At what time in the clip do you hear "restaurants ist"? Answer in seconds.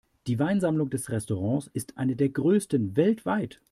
1.11-1.99